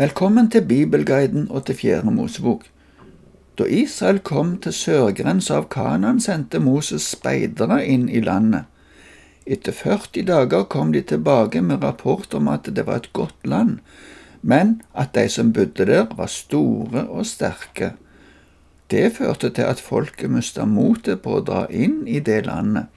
Velkommen 0.00 0.46
til 0.50 0.64
Bibelguiden 0.64 1.50
og 1.50 1.66
til 1.66 1.74
Fjerde 1.76 2.10
Mosebok. 2.10 2.62
Da 3.58 3.64
Israel 3.64 4.18
kom 4.24 4.54
til 4.56 4.72
sørgrensa 4.72 5.58
av 5.60 5.66
Kanan, 5.68 6.22
sendte 6.24 6.56
Moses 6.64 7.04
speidere 7.04 7.82
inn 7.84 8.06
i 8.08 8.22
landet. 8.24 8.64
Etter 9.44 9.76
40 9.76 10.24
dager 10.24 10.64
kom 10.72 10.94
de 10.96 11.04
tilbake 11.04 11.60
med 11.60 11.84
rapport 11.84 12.32
om 12.34 12.48
at 12.48 12.72
det 12.72 12.86
var 12.86 13.02
et 13.02 13.12
godt 13.12 13.44
land, 13.44 13.76
men 14.40 14.80
at 14.96 15.12
de 15.12 15.28
som 15.28 15.52
bodde 15.52 15.84
der, 15.92 16.08
var 16.16 16.32
store 16.32 17.04
og 17.04 17.28
sterke. 17.28 17.92
Det 18.90 19.18
førte 19.20 19.50
til 19.52 19.68
at 19.68 19.84
folket 19.84 20.32
mista 20.32 20.64
motet 20.64 21.20
på 21.20 21.36
å 21.36 21.44
dra 21.44 21.66
inn 21.68 22.06
i 22.08 22.24
det 22.24 22.46
landet. 22.48 22.88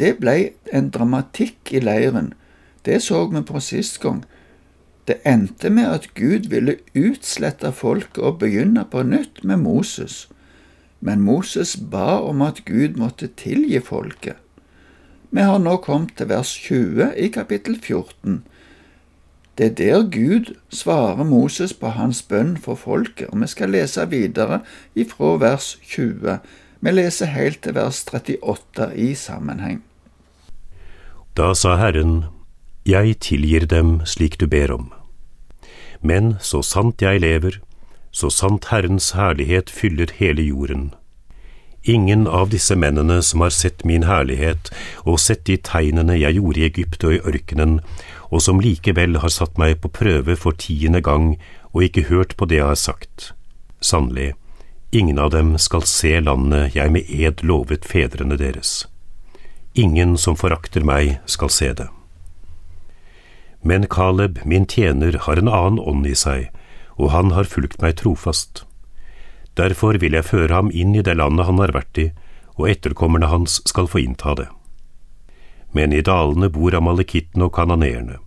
Det 0.00 0.16
ble 0.24 0.54
en 0.72 0.88
dramatikk 0.88 1.76
i 1.76 1.84
leiren. 1.84 2.32
Det 2.88 3.02
så 3.04 3.26
vi 3.28 3.44
på 3.44 3.60
sist 3.60 4.00
gang. 4.00 4.24
Det 5.06 5.18
endte 5.26 5.70
med 5.70 5.88
at 5.90 6.14
Gud 6.14 6.48
ville 6.50 6.76
utslette 6.94 7.72
folket 7.74 8.22
og 8.22 8.38
begynne 8.38 8.84
på 8.90 9.02
nytt 9.02 9.42
med 9.44 9.64
Moses. 9.64 10.28
Men 11.00 11.24
Moses 11.26 11.74
ba 11.76 12.20
om 12.22 12.42
at 12.46 12.62
Gud 12.64 12.94
måtte 13.00 13.26
tilgi 13.26 13.80
folket. 13.82 14.38
Vi 15.32 15.42
har 15.42 15.58
nå 15.58 15.78
kommet 15.82 16.14
til 16.16 16.28
vers 16.28 16.52
20 16.68 17.14
i 17.16 17.28
kapittel 17.32 17.78
14. 17.80 18.42
Det 19.58 19.66
er 19.66 19.74
der 19.76 20.02
Gud 20.12 20.54
svarer 20.72 21.24
Moses 21.24 21.74
på 21.74 21.90
hans 21.96 22.22
bønn 22.22 22.56
for 22.56 22.78
folket, 22.78 23.28
og 23.28 23.40
vi 23.40 23.48
skal 23.50 23.72
lese 23.74 24.04
videre 24.08 24.60
ifra 24.94 25.34
vers 25.40 25.78
20. 25.82 26.38
Vi 26.80 26.94
leser 26.94 27.32
helt 27.32 27.62
til 27.62 27.74
vers 27.74 28.04
38 28.12 28.92
i 28.96 29.14
sammenheng. 29.14 29.82
Da 31.36 31.52
sa 31.56 31.76
Herren, 31.80 32.24
jeg 32.84 33.18
tilgir 33.22 33.66
dem 33.70 34.00
slik 34.06 34.38
du 34.40 34.46
ber 34.46 34.72
om. 34.74 34.90
Men 36.02 36.36
så 36.42 36.62
sant 36.66 37.02
jeg 37.02 37.22
lever, 37.22 37.60
så 38.10 38.30
sant 38.30 38.66
Herrens 38.72 39.12
herlighet 39.14 39.70
fyller 39.70 40.10
hele 40.18 40.42
jorden. 40.42 40.90
Ingen 41.82 42.26
av 42.26 42.50
disse 42.50 42.76
mennene 42.78 43.22
som 43.22 43.42
har 43.42 43.50
sett 43.50 43.84
min 43.84 44.04
herlighet 44.06 44.70
og 45.02 45.18
sett 45.18 45.44
de 45.48 45.56
tegnene 45.58 46.14
jeg 46.18 46.38
gjorde 46.38 46.60
i 46.60 46.66
Egypt 46.68 47.06
og 47.06 47.16
i 47.16 47.22
ørkenen, 47.32 47.80
og 48.30 48.42
som 48.42 48.62
likevel 48.62 49.18
har 49.22 49.34
satt 49.34 49.58
meg 49.58 49.80
på 49.82 49.90
prøve 49.90 50.36
for 50.38 50.54
tiende 50.54 51.02
gang 51.02 51.34
og 51.72 51.88
ikke 51.88 52.06
hørt 52.10 52.36
på 52.36 52.46
det 52.46 52.60
jeg 52.60 52.70
har 52.70 52.78
sagt. 52.78 53.32
Sannelig, 53.82 54.34
ingen 54.92 55.18
av 55.18 55.32
dem 55.34 55.56
skal 55.58 55.82
se 55.86 56.20
landet 56.20 56.76
jeg 56.76 56.94
med 56.94 57.10
ed 57.10 57.42
lovet 57.42 57.86
fedrene 57.86 58.38
deres. 58.38 58.86
Ingen 59.74 60.14
som 60.20 60.36
forakter 60.36 60.84
meg, 60.86 61.18
skal 61.26 61.50
se 61.50 61.72
det. 61.74 61.88
Men 63.62 63.86
Caleb, 63.86 64.38
min 64.44 64.66
tjener, 64.66 65.18
har 65.26 65.38
en 65.38 65.48
annen 65.48 65.78
ånd 65.78 66.06
i 66.06 66.14
seg, 66.18 66.50
og 66.98 67.10
han 67.14 67.30
har 67.36 67.48
fulgt 67.48 67.80
meg 67.82 67.96
trofast. 68.00 68.64
Derfor 69.56 69.98
vil 70.02 70.16
jeg 70.16 70.26
føre 70.26 70.54
ham 70.54 70.70
inn 70.74 70.96
i 70.96 71.04
det 71.04 71.14
landet 71.20 71.46
han 71.46 71.60
har 71.62 71.74
vært 71.76 71.98
i, 71.98 72.08
og 72.58 72.68
etterkommerne 72.72 73.30
hans 73.30 73.60
skal 73.68 73.88
få 73.88 74.02
innta 74.02 74.34
det. 74.38 74.48
Men 75.72 75.92
i 75.92 76.02
dalene 76.04 76.50
bor 76.52 76.74
amalekittene 76.76 77.48
og 77.48 77.54
kananeerne. 77.56 78.18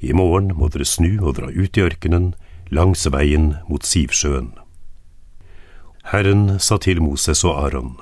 I 0.00 0.12
morgen 0.12 0.52
må 0.58 0.68
dere 0.68 0.84
snu 0.84 1.16
og 1.22 1.38
dra 1.38 1.48
ut 1.48 1.78
i 1.78 1.84
ørkenen, 1.84 2.34
langs 2.68 3.06
veien 3.08 3.54
mot 3.68 3.84
Sivsjøen. 3.86 4.52
Herren 6.10 6.58
sa 6.60 6.76
til 6.76 7.00
Moses 7.00 7.44
og 7.44 7.56
Aron, 7.62 7.94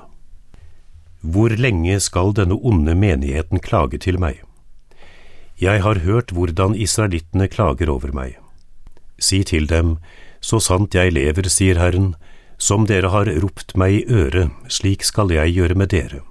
Hvor 1.23 1.55
lenge 1.55 2.01
skal 2.01 2.33
denne 2.35 2.59
onde 2.59 2.97
menigheten 2.99 3.61
klage 3.63 3.99
til 3.99 4.19
meg? 4.19 4.43
Jeg 5.63 5.85
har 5.85 6.01
hørt 6.03 6.33
hvordan 6.35 6.73
israelittene 6.75 7.47
klager 7.47 7.91
over 7.93 8.11
meg. 8.11 8.35
Si 9.23 9.45
til 9.47 9.69
dem, 9.71 9.93
så 10.43 10.59
sant 10.59 10.97
jeg 10.97 11.13
lever, 11.15 11.47
sier 11.47 11.79
Herren, 11.79 12.17
som 12.59 12.89
dere 12.91 13.13
har 13.13 13.29
ropt 13.45 13.77
meg 13.79 14.01
i 14.01 14.03
øret, 14.11 14.51
slik 14.67 15.07
skal 15.07 15.31
jeg 15.31 15.53
gjøre 15.55 15.77
med 15.79 15.93
dere. 15.95 16.25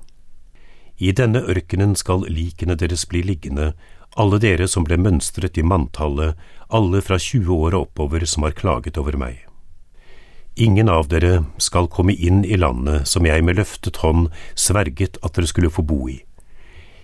I 0.99 1.13
denne 1.15 1.45
ørkenen 1.47 1.95
skal 1.95 2.25
likene 2.27 2.75
deres 2.75 3.05
bli 3.07 3.21
liggende, 3.23 3.69
alle 4.19 4.39
dere 4.43 4.67
som 4.67 4.83
ble 4.83 4.97
mønstret 4.99 5.55
i 5.55 5.63
manntallet, 5.63 6.35
alle 6.67 6.99
fra 6.99 7.15
20 7.15 7.53
år 7.55 7.77
og 7.77 7.85
oppover 7.85 8.25
som 8.27 8.43
har 8.43 8.57
klaget 8.57 8.99
over 8.99 9.15
meg. 9.15 9.45
Ingen 10.59 10.91
av 10.91 11.07
dere 11.07 11.45
skal 11.55 11.87
komme 11.87 12.11
inn 12.11 12.43
i 12.43 12.59
landet 12.59 13.07
som 13.07 13.23
jeg 13.23 13.47
med 13.47 13.61
løftet 13.63 14.01
hånd 14.03 14.27
sverget 14.59 15.21
at 15.23 15.39
dere 15.39 15.47
skulle 15.47 15.71
få 15.71 15.87
bo 15.87 16.01
i 16.11 16.19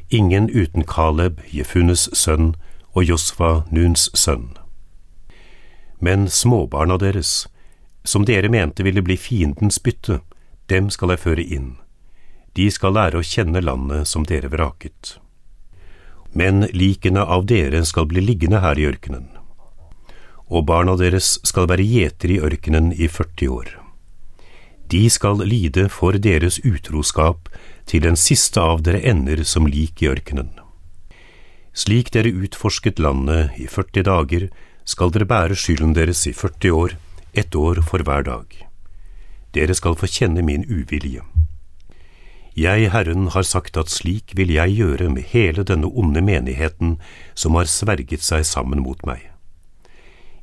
ingen 0.10 0.50
uten 0.50 0.84
Kaleb, 0.84 1.42
Jefunes 1.52 2.10
sønn, 2.14 2.56
og 2.94 3.04
Josfa, 3.04 3.64
Nuns 3.72 4.10
sønn. 4.18 4.56
Men 6.00 6.28
småbarna 6.30 6.98
deres, 6.98 7.48
som 8.04 8.26
dere 8.26 8.50
mente 8.50 8.86
ville 8.86 9.02
bli 9.02 9.18
fiendens 9.18 9.80
bytte, 9.84 10.22
dem 10.70 10.90
skal 10.90 11.14
jeg 11.14 11.24
føre 11.24 11.44
inn. 11.44 11.76
De 12.58 12.70
skal 12.74 12.96
lære 12.98 13.20
å 13.20 13.26
kjenne 13.26 13.62
landet 13.62 14.10
som 14.10 14.26
dere 14.26 14.50
vraket. 14.50 15.18
Men 16.34 16.68
likene 16.74 17.24
av 17.24 17.46
dere 17.50 17.84
skal 17.86 18.08
bli 18.10 18.24
liggende 18.24 18.62
her 18.64 18.80
i 18.80 18.88
ørkenen, 18.90 19.28
og 20.48 20.66
barna 20.70 20.96
deres 20.98 21.38
skal 21.48 21.68
være 21.70 21.86
gjetere 21.86 22.38
i 22.38 22.42
ørkenen 22.44 22.92
i 22.94 23.08
40 23.08 23.54
år. 23.54 23.74
De 24.88 25.10
skal 25.12 25.42
lide 25.44 25.90
for 25.92 26.16
deres 26.24 26.62
utroskap 26.64 27.50
til 27.88 28.04
den 28.04 28.20
siste 28.20 28.62
av 28.62 28.84
dere 28.84 29.02
ender 29.08 29.44
som 29.48 29.68
lik 29.68 30.04
i 30.04 30.10
ørkenen. 30.12 30.52
Slik 31.78 32.12
dere 32.14 32.34
utforsket 32.34 33.00
landet 33.00 33.56
i 33.62 33.68
40 33.70 34.08
dager, 34.08 34.48
skal 34.88 35.12
dere 35.14 35.28
bære 35.30 35.56
skylden 35.60 35.94
deres 35.96 36.24
i 36.28 36.34
40 36.34 36.72
år, 36.74 36.96
ett 37.34 37.56
år 37.56 37.84
for 37.86 38.04
hver 38.04 38.24
dag. 38.26 38.46
Dere 39.54 39.76
skal 39.76 39.98
få 40.00 40.08
kjenne 40.10 40.44
min 40.44 40.66
uvilje. 40.66 41.24
Jeg, 42.58 42.90
Herren, 42.90 43.28
har 43.36 43.46
sagt 43.46 43.78
at 43.78 43.92
slik 43.94 44.34
vil 44.34 44.50
jeg 44.50 44.80
gjøre 44.80 45.12
med 45.14 45.30
hele 45.30 45.62
denne 45.62 45.92
onde 45.94 46.24
menigheten 46.26 46.96
som 47.38 47.54
har 47.54 47.70
sverget 47.70 48.26
seg 48.26 48.48
sammen 48.50 48.82
mot 48.82 49.06
meg. 49.06 49.22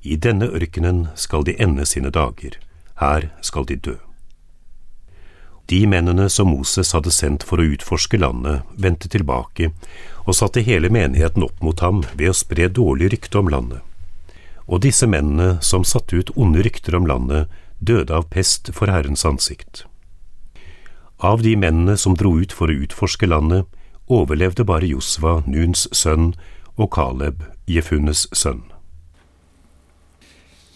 I 0.07 0.15
denne 0.15 0.47
ørkenen 0.47 1.09
skal 1.19 1.43
de 1.43 1.57
ende 1.59 1.83
sine 1.89 2.13
dager, 2.15 2.61
her 3.01 3.33
skal 3.43 3.67
de 3.67 3.75
dø. 3.75 3.97
De 5.67 5.87
mennene 5.87 6.29
som 6.31 6.51
Moses 6.53 6.93
hadde 6.93 7.13
sendt 7.15 7.45
for 7.49 7.61
å 7.61 7.69
utforske 7.75 8.19
landet, 8.21 8.63
vendte 8.77 9.09
tilbake 9.09 9.71
og 10.25 10.37
satte 10.37 10.65
hele 10.65 10.91
menigheten 10.93 11.45
opp 11.47 11.63
mot 11.65 11.81
ham 11.81 12.03
ved 12.13 12.33
å 12.33 12.37
spre 12.37 12.69
dårlig 12.69 13.15
rykte 13.15 13.41
om 13.41 13.49
landet. 13.53 13.81
Og 14.69 14.83
disse 14.85 15.09
mennene 15.09 15.59
som 15.65 15.85
satte 15.85 16.17
ut 16.17 16.33
onde 16.37 16.65
rykter 16.65 16.97
om 16.97 17.09
landet, 17.09 17.49
døde 17.81 18.13
av 18.17 18.29
pest 18.33 18.71
for 18.77 18.93
Herrens 18.93 19.25
ansikt. 19.29 19.85
Av 21.21 21.43
de 21.45 21.55
mennene 21.57 21.97
som 22.01 22.17
dro 22.17 22.35
ut 22.41 22.53
for 22.53 22.69
å 22.69 22.85
utforske 22.85 23.29
landet, 23.29 23.65
overlevde 24.09 24.65
bare 24.69 24.89
Josva, 24.89 25.43
Nuns 25.49 25.87
sønn, 25.93 26.35
og 26.77 26.91
Kaleb, 26.93 27.45
Jefunnes 27.71 28.27
sønn. 28.37 28.65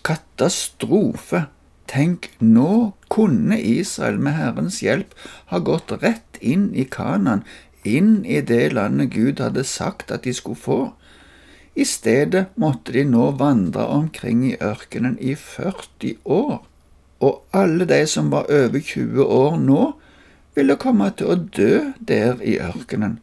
Katastrofe 0.07 1.49
Tenk, 1.89 2.29
nå 2.39 2.93
kunne 3.09 3.57
Israel 3.57 4.19
med 4.21 4.37
Herrens 4.37 4.83
hjelp 4.85 5.15
ha 5.49 5.61
gått 5.65 5.95
rett 6.03 6.37
inn 6.41 6.69
i 6.77 6.85
Kanan, 6.85 7.45
inn 7.83 8.27
i 8.29 8.43
det 8.45 8.75
landet 8.77 9.15
Gud 9.15 9.41
hadde 9.41 9.65
sagt 9.65 10.13
at 10.13 10.27
de 10.29 10.35
skulle 10.37 10.61
få. 10.61 10.81
I 11.79 11.87
stedet 11.89 12.49
måtte 12.61 12.93
de 12.93 13.07
nå 13.09 13.31
vandre 13.41 13.87
omkring 13.95 14.43
i 14.51 14.57
ørkenen 14.61 15.17
i 15.21 15.33
40 15.39 16.19
år, 16.25 16.61
og 17.25 17.57
alle 17.57 17.87
de 17.89 18.03
som 18.07 18.29
var 18.35 18.51
over 18.53 18.83
20 18.83 19.25
år 19.25 19.57
nå, 19.63 19.81
ville 20.59 20.77
komme 20.81 21.09
til 21.17 21.33
å 21.33 21.39
dø 21.39 21.73
der 22.03 22.43
i 22.43 22.59
ørkenen. 22.61 23.19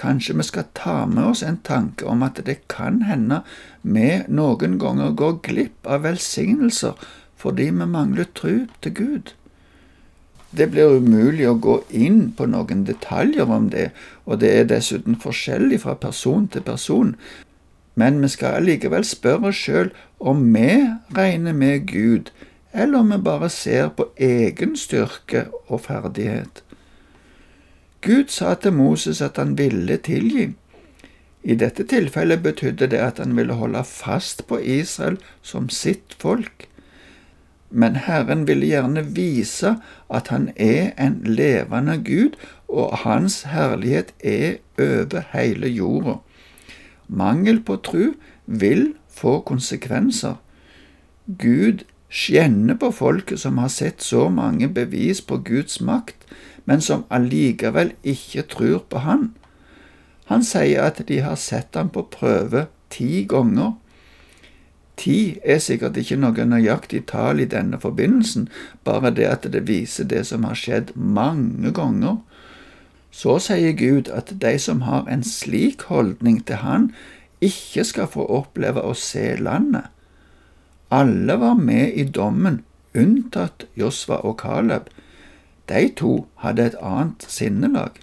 Kanskje 0.00 0.38
vi 0.38 0.46
skal 0.48 0.70
ta 0.74 1.04
med 1.04 1.34
oss 1.34 1.42
en 1.44 1.58
tanke 1.60 2.06
om 2.08 2.22
at 2.24 2.40
det 2.46 2.62
kan 2.72 3.02
hende 3.04 3.42
vi 3.82 4.22
noen 4.32 4.78
ganger 4.80 5.12
går 5.12 5.42
glipp 5.44 5.84
av 5.84 6.06
velsignelser 6.06 6.96
fordi 7.40 7.70
vi 7.70 7.86
mangler 7.88 8.28
tro 8.36 8.56
til 8.82 8.94
Gud. 8.94 9.34
Det 10.50 10.66
blir 10.72 10.96
umulig 10.98 11.46
å 11.46 11.58
gå 11.62 11.76
inn 11.94 12.32
på 12.34 12.48
noen 12.50 12.82
detaljer 12.86 13.50
om 13.50 13.68
det, 13.70 13.90
og 14.26 14.40
det 14.42 14.50
er 14.50 14.70
dessuten 14.72 15.18
forskjellig 15.20 15.80
fra 15.84 15.94
person 15.94 16.48
til 16.50 16.64
person, 16.66 17.14
men 17.94 18.18
vi 18.22 18.30
skal 18.32 18.58
allikevel 18.58 19.06
spørre 19.06 19.52
oss 19.52 19.60
sjøl 19.62 19.92
om 20.18 20.42
vi 20.54 20.72
regner 21.16 21.54
med 21.54 21.86
Gud, 21.90 22.32
eller 22.72 23.02
om 23.02 23.14
vi 23.14 23.20
bare 23.22 23.50
ser 23.50 23.92
på 23.94 24.08
egen 24.18 24.74
styrke 24.78 25.46
og 25.68 25.84
ferdighet. 25.86 26.64
Gud 28.02 28.32
sa 28.32 28.54
til 28.54 28.72
Moses 28.72 29.20
at 29.20 29.36
han 29.36 29.58
ville 29.58 29.98
tilgi. 30.02 30.50
I 31.42 31.54
dette 31.56 31.84
tilfellet 31.88 32.42
betydde 32.42 32.90
det 32.92 33.00
at 33.00 33.20
han 33.22 33.36
ville 33.36 33.56
holde 33.56 33.84
fast 33.84 34.46
på 34.48 34.58
Israel 34.60 35.18
som 35.42 35.68
sitt 35.72 36.16
folk 36.18 36.69
men 37.70 37.96
Herren 37.96 38.46
ville 38.48 38.66
gjerne 38.66 39.04
vise 39.14 39.76
at 40.10 40.28
han 40.28 40.50
er 40.56 40.90
en 40.98 41.20
levende 41.24 41.98
Gud, 42.04 42.36
og 42.68 42.96
hans 43.04 43.42
herlighet 43.50 44.14
er 44.24 44.58
over 44.78 45.22
hele 45.32 45.68
jorda. 45.68 46.18
Mangel 47.08 47.62
på 47.62 47.76
tru 47.76 48.12
vil 48.46 48.94
få 49.10 49.40
konsekvenser. 49.40 50.34
Gud 51.38 51.84
skjenner 52.10 52.74
på 52.74 52.90
folket 52.90 53.40
som 53.40 53.58
har 53.58 53.70
sett 53.70 54.02
så 54.02 54.28
mange 54.28 54.68
bevis 54.68 55.20
på 55.22 55.38
Guds 55.46 55.80
makt, 55.80 56.26
men 56.64 56.80
som 56.80 57.04
allikevel 57.10 57.92
ikke 58.02 58.42
tror 58.42 58.84
på 58.90 58.98
Han. 58.98 59.30
Han 60.30 60.44
sier 60.46 60.86
at 60.86 61.02
de 61.08 61.20
har 61.20 61.34
sett 61.34 61.74
ham 61.74 61.88
på 61.90 62.06
prøve 62.10 62.66
ti 62.90 63.24
ganger. 63.26 63.72
Ti 65.00 65.38
er 65.48 65.62
sikkert 65.64 65.96
ikke 65.96 66.18
noe 66.20 66.44
nøyaktig 66.44 67.06
tall 67.08 67.40
i 67.40 67.48
denne 67.48 67.78
forbindelsen, 67.80 68.50
bare 68.84 69.12
det 69.16 69.28
at 69.30 69.46
det 69.52 69.62
viser 69.68 70.04
det 70.04 70.26
som 70.28 70.44
har 70.44 70.58
skjedd 70.60 70.92
mange 70.94 71.72
ganger. 71.72 72.18
Så 73.10 73.38
sier 73.40 73.72
Gud 73.78 74.10
at 74.12 74.34
de 74.42 74.52
som 74.60 74.82
har 74.84 75.08
en 75.08 75.24
slik 75.24 75.86
holdning 75.88 76.42
til 76.44 76.60
Han, 76.60 76.90
ikke 77.40 77.84
skal 77.88 78.10
få 78.12 78.26
oppleve 78.28 78.84
å 78.84 78.92
se 78.92 79.32
landet. 79.40 79.88
Alle 80.92 81.38
var 81.40 81.56
med 81.56 81.96
i 81.96 82.04
dommen, 82.04 82.60
unntatt 82.92 83.64
Josva 83.78 84.20
og 84.26 84.36
Caleb. 84.42 84.90
De 85.70 85.86
to 85.96 86.26
hadde 86.44 86.66
et 86.66 86.78
annet 86.82 87.24
sinnelag. 87.24 87.96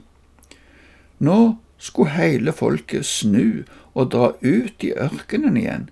Nå 1.20 1.58
skulle 1.78 2.16
hele 2.16 2.54
folket 2.56 3.06
snu 3.06 3.68
og 3.94 4.12
dra 4.16 4.32
ut 4.42 4.84
i 4.84 4.94
ørkenen 4.98 5.60
igjen. 5.62 5.88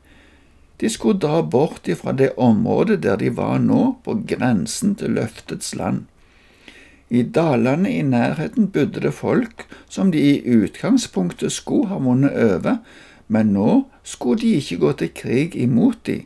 De 0.77 0.89
skulle 0.89 1.19
dra 1.19 1.41
bort 1.41 1.87
ifra 1.87 2.11
det 2.11 2.33
området 2.37 3.01
der 3.03 3.17
de 3.17 3.29
var 3.37 3.59
nå, 3.59 3.95
på 4.03 4.17
grensen 4.27 4.95
til 4.99 5.15
løftets 5.15 5.75
land. 5.75 6.05
I 7.09 7.21
dalene 7.23 7.91
i 7.93 8.01
nærheten 8.01 8.67
bodde 8.73 8.99
det 8.99 9.13
folk 9.13 9.65
som 9.87 10.11
de 10.11 10.19
i 10.19 10.41
utgangspunktet 10.41 11.53
skulle 11.53 11.87
ha 11.87 11.99
vunnet 12.01 12.33
over, 12.33 12.79
men 13.27 13.53
nå 13.53 13.85
skulle 14.03 14.41
de 14.41 14.55
ikke 14.59 14.79
gå 14.81 14.91
til 14.99 15.13
krig 15.15 15.55
imot 15.55 16.01
de. 16.05 16.23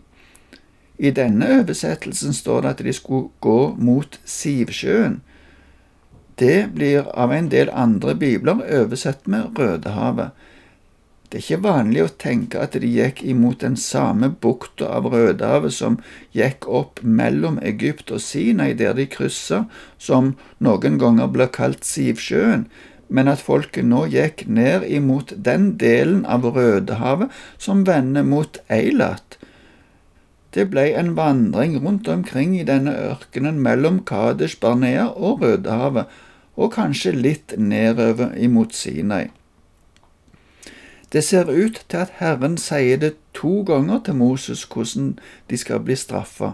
I 0.99 1.11
denne 1.15 1.47
oversettelsen 1.59 2.33
står 2.33 2.61
det 2.61 2.69
at 2.69 2.83
de 2.83 2.93
skulle 2.93 3.29
gå 3.39 3.75
mot 3.77 4.19
Sivsjøen. 4.25 5.21
Det 6.39 6.71
blir 6.75 7.07
av 7.15 7.31
en 7.35 7.49
del 7.51 7.71
andre 7.75 8.15
bibler 8.15 8.63
oversett 8.81 9.27
med 9.27 9.59
Rødehavet. 9.59 10.31
Det 11.29 11.37
er 11.37 11.43
ikke 11.43 11.61
vanlig 11.61 12.01
å 12.01 12.13
tenke 12.17 12.57
at 12.57 12.73
de 12.81 12.87
gikk 12.89 13.19
imot 13.21 13.59
den 13.61 13.75
samme 13.77 14.31
bukta 14.41 14.87
av 14.97 15.11
Rødehavet 15.13 15.75
som 15.75 15.99
gikk 16.33 16.65
opp 16.65 17.03
mellom 17.05 17.59
Egypt 17.61 18.09
og 18.09 18.23
Sinai, 18.25 18.71
der 18.73 18.95
de 18.97 19.05
kryssa, 19.05 19.67
som 20.01 20.31
noen 20.57 20.97
ganger 20.97 21.29
ble 21.29 21.45
kalt 21.53 21.85
Sivsjøen, 21.85 22.65
men 23.13 23.29
at 23.29 23.45
folket 23.45 23.85
nå 23.85 24.07
gikk 24.09 24.47
ned 24.49 24.87
imot 24.89 25.35
den 25.37 25.75
delen 25.77 26.25
av 26.25 26.49
Rødehavet 26.57 27.29
som 27.61 27.85
vender 27.85 28.25
mot 28.25 28.57
Eilat. 28.73 29.37
Det 30.57 30.65
ble 30.73 30.89
en 30.97 31.13
vandring 31.13 31.77
rundt 31.83 32.09
omkring 32.09 32.57
i 32.57 32.65
denne 32.65 32.95
ørkenen 33.11 33.61
mellom 33.61 34.01
Kadesh 34.01 34.57
Barnea 34.61 35.11
og 35.13 35.45
Rødehavet, 35.45 36.09
og 36.57 36.73
kanskje 36.73 37.13
litt 37.13 37.53
nedover 37.57 38.33
imot 38.33 38.73
Sinai. 38.73 39.27
Det 41.13 41.23
ser 41.23 41.49
ut 41.49 41.85
til 41.89 41.97
at 41.97 42.19
Herren 42.19 42.57
sier 42.61 42.99
det 43.01 43.15
to 43.33 43.61
ganger 43.65 44.01
til 44.05 44.15
Moses 44.15 44.63
hvordan 44.63 45.17
de 45.49 45.57
skal 45.57 45.81
bli 45.85 45.95
straffa. 45.95 46.51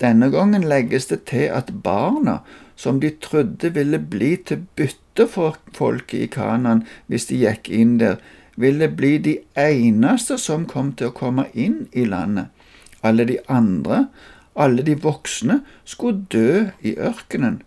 Denne 0.00 0.30
gangen 0.30 0.66
legges 0.68 1.06
det 1.06 1.22
til 1.30 1.48
at 1.54 1.70
barna, 1.84 2.38
som 2.76 3.00
de 3.00 3.10
trodde 3.22 3.70
ville 3.74 3.98
bli 3.98 4.36
til 4.36 4.66
bytte 4.76 5.28
for 5.28 5.56
folket 5.72 6.26
i 6.26 6.26
Kanan 6.26 6.82
hvis 7.06 7.30
de 7.30 7.40
gikk 7.40 7.70
inn 7.70 7.98
der, 8.02 8.16
ville 8.56 8.88
bli 8.88 9.18
de 9.18 9.38
eneste 9.58 10.38
som 10.38 10.66
kom 10.66 10.92
til 10.92 11.10
å 11.10 11.16
komme 11.16 11.46
inn 11.54 11.86
i 11.92 12.04
landet. 12.04 12.50
Alle 13.02 13.24
de 13.24 13.38
andre, 13.48 14.08
alle 14.56 14.82
de 14.82 14.94
voksne, 15.00 15.62
skulle 15.84 16.26
dø 16.30 16.70
i 16.82 16.94
ørkenen 16.98 17.62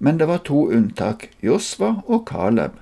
men 0.00 0.18
det 0.18 0.28
var 0.28 0.40
to 0.48 0.64
unntak, 0.72 1.28
Josva 1.44 2.00
og 2.08 2.24
Caleb. 2.28 2.78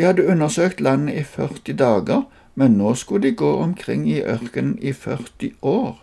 De 0.00 0.06
hadde 0.06 0.24
undersøkt 0.32 0.78
landet 0.80 1.18
i 1.20 1.22
40 1.28 1.74
dager, 1.76 2.22
men 2.54 2.78
nå 2.80 2.94
skulle 2.96 3.28
de 3.28 3.36
gå 3.36 3.48
omkring 3.60 4.06
i 4.08 4.22
ørkenen 4.24 4.78
i 4.80 4.94
40 4.96 5.50
år. 5.60 5.98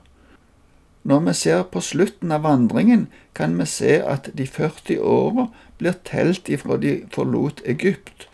Når 1.03 1.19
vi 1.19 1.31
ser 1.33 1.63
på 1.63 1.81
slutten 1.81 2.31
av 2.31 2.43
vandringen, 2.45 3.07
kan 3.33 3.55
vi 3.57 3.65
se 3.65 3.95
at 4.05 4.29
de 4.37 4.45
40 4.45 4.99
åra 5.01 5.47
blir 5.79 5.97
telt 6.05 6.49
ifra 6.49 6.77
de 6.77 6.91
forlot 7.09 7.63
Egypt. 7.65 8.27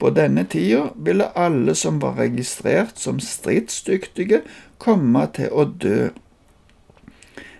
På 0.00 0.08
denne 0.16 0.46
tida 0.48 0.86
ville 0.96 1.28
alle 1.36 1.74
som 1.74 1.98
var 2.00 2.16
registrert 2.16 2.96
som 2.96 3.20
stridsdyktige, 3.20 4.40
komme 4.78 5.26
til 5.36 5.52
å 5.52 5.66
dø. 5.68 6.08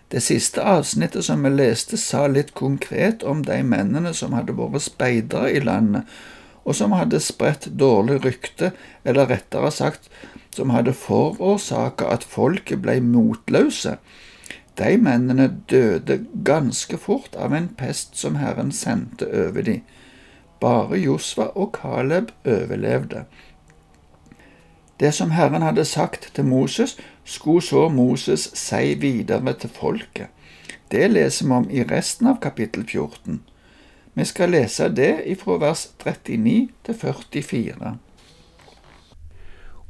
Det 0.08 0.24
siste 0.24 0.64
avsnittet 0.64 1.28
som 1.28 1.44
vi 1.44 1.52
leste, 1.52 2.00
sa 2.00 2.24
litt 2.32 2.54
konkret 2.54 3.28
om 3.28 3.44
de 3.44 3.60
mennene 3.60 4.14
som 4.14 4.32
hadde 4.32 4.56
vært 4.56 4.86
speidere 4.88 5.52
i 5.52 5.60
landet, 5.60 6.08
og 6.66 6.74
som 6.74 6.94
hadde 6.98 7.22
spredt 7.22 7.68
dårlig 7.78 8.18
rykte, 8.24 8.72
eller 9.06 9.30
rettere 9.30 9.70
sagt, 9.70 10.10
som 10.50 10.72
hadde 10.74 10.96
forårsaka 10.96 12.08
at 12.10 12.26
folket 12.26 12.82
ble 12.82 12.98
motløse. 13.04 13.96
De 14.76 14.96
mennene 15.00 15.48
døde 15.70 16.18
ganske 16.44 16.98
fort 16.98 17.38
av 17.38 17.54
en 17.54 17.70
pest 17.78 18.18
som 18.18 18.36
Herren 18.40 18.72
sendte 18.74 19.28
over 19.30 19.62
dem. 19.62 19.84
Bare 20.60 20.98
Josva 20.98 21.52
og 21.54 21.76
Caleb 21.76 22.32
overlevde. 22.44 23.24
Det 25.00 25.12
som 25.14 25.30
Herren 25.30 25.62
hadde 25.62 25.84
sagt 25.84 26.30
til 26.34 26.44
Moses, 26.44 26.96
skulle 27.24 27.62
så 27.62 27.88
Moses 27.88 28.50
si 28.54 28.94
videre 28.94 29.52
til 29.60 29.70
folket. 29.70 30.32
Det 30.90 31.10
leser 31.10 31.46
vi 31.46 31.52
om 31.52 31.70
i 31.70 31.84
resten 31.84 32.26
av 32.30 32.40
kapittel 32.40 32.84
14. 32.86 33.40
Vi 34.16 34.24
skal 34.24 34.54
lese 34.54 34.88
det 34.88 35.26
ifra 35.28 35.58
vers 35.60 35.88
39 36.00 36.68
til 36.88 36.94
44. 36.96 37.90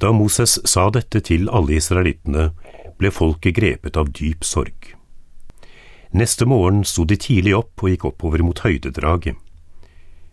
Da 0.03 0.11
Moses 0.13 0.57
sa 0.67 0.89
dette 0.91 1.21
til 1.29 1.47
alle 1.47 1.77
israelittene, 1.79 2.49
ble 2.99 3.13
folket 3.15 3.55
grepet 3.55 3.97
av 3.97 4.11
dyp 4.11 4.43
sorg. 4.45 4.97
Neste 6.11 6.49
morgen 6.49 6.83
sto 6.83 7.05
de 7.07 7.15
tidlig 7.23 7.55
opp 7.55 7.85
og 7.85 7.93
gikk 7.93 8.09
oppover 8.11 8.43
mot 8.43 8.65
høydedraget. 8.67 9.39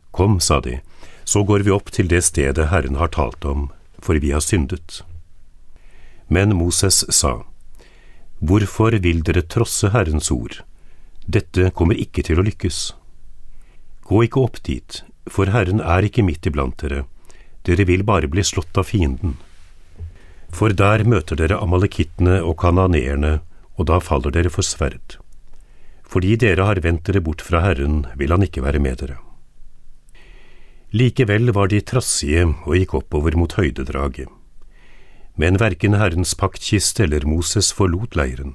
Kom, 0.09 0.39
sa 0.41 0.57
de, 0.65 0.79
så 1.23 1.43
går 1.45 1.61
vi 1.67 1.75
opp 1.77 1.93
til 1.93 2.09
det 2.09 2.23
stedet 2.25 2.71
Herren 2.73 2.97
har 2.97 3.13
talt 3.13 3.45
om, 3.45 3.69
for 4.01 4.17
vi 4.17 4.33
har 4.33 4.41
syndet. 4.41 5.03
Men 6.33 6.57
Moses 6.57 7.03
sa, 7.13 7.43
Hvorfor 8.41 8.97
vil 9.05 9.21
dere 9.21 9.45
trosse 9.45 9.93
Herrens 9.93 10.33
ord? 10.33 10.63
Dette 11.29 11.69
kommer 11.77 11.93
ikke 11.93 12.25
til 12.25 12.41
å 12.41 12.49
lykkes. 12.49 13.02
Gå 14.03 14.25
ikke 14.27 14.43
opp 14.43 14.59
dit, 14.67 14.99
for 15.31 15.51
Herren 15.53 15.79
er 15.79 16.03
ikke 16.03 16.25
midt 16.27 16.45
iblant 16.49 16.75
dere, 16.83 17.05
dere 17.63 17.87
vil 17.87 18.03
bare 18.03 18.27
bli 18.27 18.43
slått 18.43 18.77
av 18.77 18.89
fienden. 18.89 19.37
For 20.53 20.75
der 20.75 21.05
møter 21.07 21.39
dere 21.39 21.61
amalekittene 21.63 22.41
og 22.43 22.57
kananeerne, 22.61 23.39
og 23.79 23.87
da 23.89 23.99
faller 24.03 24.33
dere 24.35 24.51
for 24.53 24.65
sverd. 24.67 25.17
Fordi 26.03 26.35
dere 26.37 26.67
har 26.67 26.83
vendt 26.83 27.07
dere 27.07 27.23
bort 27.23 27.41
fra 27.41 27.63
Herren, 27.63 28.03
vil 28.19 28.35
han 28.35 28.43
ikke 28.45 28.61
være 28.65 28.81
med 28.83 28.99
dere. 29.01 29.17
Likevel 30.93 31.49
var 31.55 31.71
de 31.71 31.79
trassige 31.81 32.43
og 32.51 32.75
gikk 32.77 32.93
oppover 32.99 33.33
mot 33.39 33.55
høydedraget. 33.57 34.29
Men 35.41 35.57
verken 35.57 35.97
Herrens 35.97 36.35
paktkiste 36.37 37.07
eller 37.07 37.25
Moses 37.25 37.71
forlot 37.73 38.13
leiren. 38.19 38.53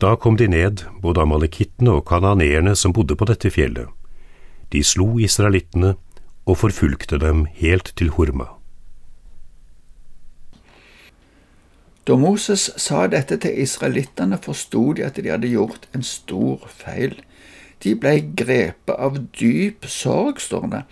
Da 0.00 0.14
kom 0.16 0.38
de 0.40 0.48
ned, 0.48 0.86
både 1.04 1.20
amalekittene 1.20 1.98
og 1.98 2.06
kananeerne 2.08 2.72
som 2.76 2.94
bodde 2.96 3.16
på 3.16 3.28
dette 3.28 3.52
fjellet. 3.52 3.92
De 4.72 4.82
slo 4.84 5.16
israelittene 5.22 5.94
og 6.46 6.60
forfulgte 6.62 7.18
dem 7.22 7.46
helt 7.58 7.92
til 7.98 8.12
Horma. 8.16 8.48
Da 12.06 12.14
Moses 12.14 12.68
sa 12.78 13.06
dette 13.10 13.38
til 13.42 13.56
israelittene, 13.64 14.38
forsto 14.38 14.92
de 14.94 15.02
at 15.06 15.18
de 15.18 15.30
hadde 15.32 15.50
gjort 15.50 15.88
en 15.94 16.06
stor 16.06 16.68
feil. 16.70 17.16
De 17.82 17.96
ble 17.98 18.20
grepet 18.38 18.94
av 18.94 19.18
dyp 19.34 19.88
sorg, 19.90 20.38
står 20.40 20.68
det. 20.74 20.82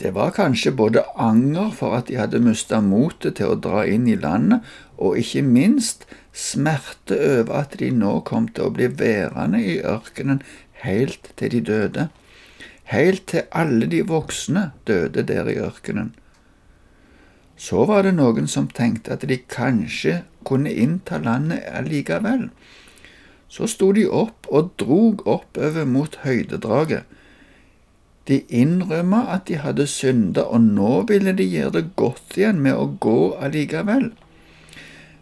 Det 0.00 0.14
var 0.16 0.32
kanskje 0.34 0.72
både 0.72 1.04
anger 1.20 1.68
for 1.76 1.94
at 1.98 2.08
de 2.08 2.16
hadde 2.16 2.40
mista 2.42 2.80
motet 2.80 3.36
til 3.38 3.52
å 3.52 3.60
dra 3.60 3.84
inn 3.84 4.08
i 4.08 4.16
landet, 4.16 4.64
og 4.96 5.20
ikke 5.20 5.44
minst 5.44 6.08
smerte 6.32 7.18
over 7.20 7.60
at 7.60 7.76
de 7.78 7.92
nå 7.92 8.16
kom 8.26 8.48
til 8.48 8.70
å 8.70 8.74
bli 8.74 8.88
værende 8.88 9.60
i 9.60 9.76
ørkenen 9.84 10.40
helt 10.82 11.28
til 11.36 11.52
de 11.52 11.60
døde. 11.68 12.08
Helt 12.90 13.26
til 13.30 13.46
alle 13.52 13.86
de 13.86 14.02
voksne 14.06 14.70
døde 14.86 15.22
der 15.22 15.48
i 15.48 15.58
ørkenen. 15.62 16.14
Så 17.56 17.84
var 17.86 18.02
det 18.02 18.14
noen 18.16 18.48
som 18.50 18.66
tenkte 18.68 19.14
at 19.14 19.26
de 19.28 19.38
kanskje 19.38 20.22
kunne 20.44 20.72
innta 20.72 21.20
landet 21.22 21.62
allikevel. 21.70 22.48
Så 23.48 23.68
sto 23.70 23.92
de 23.92 24.06
opp 24.08 24.48
og 24.50 24.72
drog 24.80 25.26
oppover 25.28 25.84
mot 25.84 26.16
høydedraget. 26.24 27.04
De 28.28 28.40
innrømma 28.48 29.24
at 29.34 29.48
de 29.48 29.58
hadde 29.58 29.86
synda, 29.86 30.42
og 30.42 30.60
nå 30.62 31.02
ville 31.08 31.34
de 31.36 31.46
gjøre 31.46 31.74
det 31.78 31.84
godt 31.96 32.36
igjen 32.38 32.60
med 32.62 32.78
å 32.78 32.90
gå 33.02 33.34
allikevel. 33.42 34.12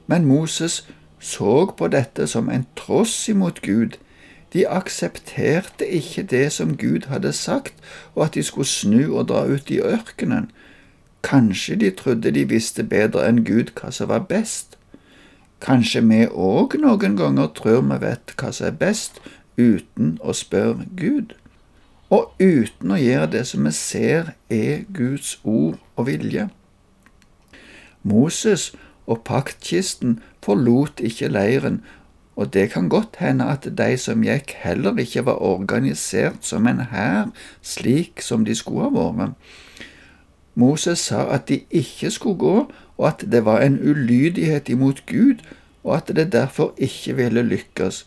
Men 0.06 0.28
Moses 0.28 0.82
så 1.20 1.66
på 1.76 1.88
dette 1.92 2.26
som 2.28 2.48
en 2.48 2.66
tross 2.76 3.14
imot 3.28 3.60
Gud. 3.64 3.96
De 4.52 4.66
aksepterte 4.68 5.86
ikke 5.86 6.22
det 6.22 6.52
som 6.52 6.76
Gud 6.76 7.06
hadde 7.06 7.32
sagt, 7.32 7.74
og 8.14 8.24
at 8.24 8.34
de 8.34 8.42
skulle 8.42 8.66
snu 8.66 9.16
og 9.16 9.28
dra 9.28 9.44
ut 9.46 9.70
i 9.70 9.78
ørkenen. 9.80 10.50
Kanskje 11.22 11.76
de 11.76 11.90
trodde 11.90 12.30
de 12.34 12.44
visste 12.48 12.82
bedre 12.82 13.28
enn 13.28 13.44
Gud 13.44 13.74
hva 13.78 13.92
som 13.94 14.08
var 14.10 14.26
best. 14.30 14.78
Kanskje 15.60 16.00
vi 16.08 16.24
òg 16.26 16.78
noen 16.80 17.16
ganger 17.18 17.52
tror 17.54 17.84
vi 17.84 18.00
vet 18.00 18.34
hva 18.40 18.50
som 18.56 18.70
er 18.70 18.78
best, 18.80 19.20
uten 19.60 20.16
å 20.24 20.32
spørre 20.32 20.86
Gud, 20.96 21.34
og 22.10 22.32
uten 22.40 22.94
å 22.94 22.98
gjøre 22.98 23.30
det 23.36 23.44
som 23.50 23.66
vi 23.68 23.74
ser 23.76 24.32
er 24.48 24.86
Guds 24.96 25.36
ord 25.44 25.76
og 25.96 26.08
vilje. 26.08 26.48
Moses 28.02 28.70
og 29.06 29.20
paktkisten 29.28 30.18
forlot 30.42 31.02
ikke 31.04 31.28
leiren, 31.28 31.82
og 32.40 32.54
det 32.54 32.70
kan 32.72 32.88
godt 32.88 33.18
hende 33.20 33.44
at 33.52 33.66
de 33.78 33.96
som 34.00 34.22
gikk, 34.24 34.54
heller 34.62 34.96
ikke 34.96 35.26
var 35.26 35.42
organisert 35.44 36.40
som 36.40 36.64
en 36.66 36.80
hær, 36.88 37.28
slik 37.60 38.22
som 38.24 38.46
de 38.48 38.54
skulle 38.56 38.88
ha 38.88 39.10
vært. 39.18 39.34
Moses 40.56 41.02
sa 41.10 41.26
at 41.34 41.50
de 41.52 41.60
ikke 41.70 42.10
skulle 42.10 42.40
gå, 42.40 42.54
og 42.96 43.06
at 43.08 43.26
det 43.32 43.44
var 43.44 43.60
en 43.60 43.76
ulydighet 43.76 44.72
imot 44.72 45.04
Gud, 45.06 45.44
og 45.84 45.98
at 45.98 46.16
det 46.16 46.30
derfor 46.32 46.72
ikke 46.78 47.16
ville 47.20 47.44
lykkes, 47.44 48.06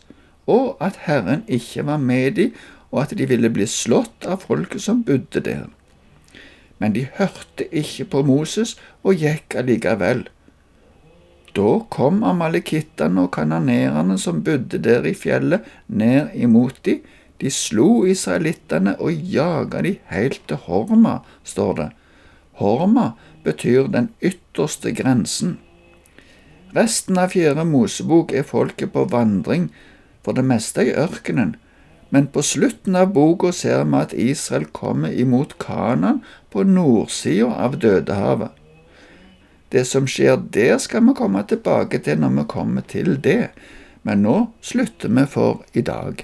og 0.50 0.76
at 0.82 0.98
Herren 1.06 1.46
ikke 1.46 1.86
var 1.86 2.02
med 2.02 2.30
dem, 2.34 2.58
og 2.90 3.02
at 3.02 3.14
de 3.18 3.28
ville 3.30 3.50
bli 3.50 3.70
slått 3.70 4.26
av 4.26 4.42
folket 4.42 4.82
som 4.82 5.06
bodde 5.06 5.46
der. 5.46 5.70
Men 6.82 6.94
de 6.94 7.06
hørte 7.18 7.70
ikke 7.70 8.10
på 8.10 8.26
Moses 8.26 8.74
og 9.02 9.22
gikk 9.22 9.54
allikevel. 9.62 10.26
Da 11.54 11.72
kom 11.90 12.22
amalekittene 12.26 13.26
og 13.26 13.34
kananerene 13.36 14.16
som 14.18 14.42
bodde 14.46 14.80
der 14.82 15.06
i 15.06 15.14
fjellet, 15.14 15.62
ned 15.86 16.34
imot 16.34 16.80
de. 16.86 16.98
De 17.38 17.50
slo 17.50 18.04
israelittene 18.10 18.96
og 19.02 19.12
jaga 19.30 19.82
de 19.86 19.96
helt 20.10 20.40
til 20.48 20.58
Horma, 20.66 21.20
står 21.44 21.76
det. 21.78 21.90
Horma 22.58 23.12
betyr 23.44 23.90
den 23.90 24.10
ytterste 24.22 24.94
grensen. 24.94 25.58
Resten 26.74 27.18
av 27.22 27.30
Fjerde 27.34 27.66
Mosebok 27.66 28.32
er 28.34 28.46
folket 28.46 28.90
på 28.94 29.04
vandring, 29.10 29.68
for 30.26 30.34
det 30.34 30.46
meste 30.46 30.82
i 30.88 30.94
ørkenen, 30.98 31.54
men 32.10 32.26
på 32.34 32.42
slutten 32.46 32.96
av 32.98 33.12
boka 33.14 33.52
ser 33.54 33.84
vi 33.86 34.00
at 34.00 34.14
Israel 34.14 34.66
kommer 34.74 35.14
imot 35.14 35.54
Kanan 35.62 36.22
på 36.50 36.66
nordsida 36.66 37.50
av 37.66 37.78
Dødehavet. 37.82 38.50
Det 39.74 39.82
som 39.90 40.06
skjer 40.06 40.38
der, 40.54 40.76
skal 40.78 41.02
vi 41.08 41.16
komme 41.18 41.42
tilbake 41.50 41.98
til 42.06 42.20
når 42.22 42.36
vi 42.36 42.46
kommer 42.52 42.84
til 42.86 43.16
det, 43.24 43.50
men 44.06 44.22
nå 44.22 44.36
slutter 44.62 45.10
vi 45.10 45.24
for 45.26 45.64
i 45.74 45.82
dag. 45.82 46.22